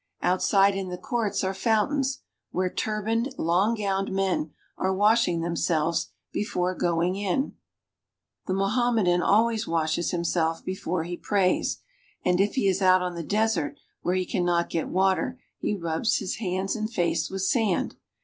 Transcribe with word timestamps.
Outside 0.23 0.73
in 0.73 0.89
the 0.89 0.97
courts 0.97 1.43
are 1.43 1.53
fountains, 1.53 2.23
where 2.49 2.71
turbaned, 2.71 3.35
long 3.37 3.75
gowned 3.75 4.11
men 4.11 4.49
are 4.75 4.91
washing 4.91 5.41
themselves 5.41 6.09
before 6.33 6.73
going 6.73 7.15
in. 7.17 7.39
go 7.39 7.45
AFRICA 7.45 7.55
The 8.47 8.53
Mohammedan 8.55 9.21
always 9.21 9.67
washes 9.67 10.09
himself 10.09 10.65
before 10.65 11.03
he 11.03 11.17
prays, 11.17 11.81
and 12.25 12.41
if 12.41 12.55
he 12.55 12.67
is 12.67 12.81
out 12.81 13.03
on 13.03 13.13
the 13.13 13.21
desert 13.21 13.77
where 14.01 14.15
he 14.15 14.25
can 14.25 14.43
not 14.43 14.71
get 14.71 14.89
water 14.89 15.39
he 15.59 15.75
rubs 15.75 16.15
his 16.17 16.37
hands 16.37 16.75
and 16.75 16.91
face 16.91 17.29
with 17.29 17.43
sand. 17.43 17.93